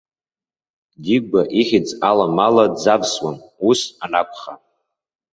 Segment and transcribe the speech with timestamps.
[1.03, 3.37] Дигәа ихьӡ аламала дзавсуам,
[3.69, 4.53] ус анакәха.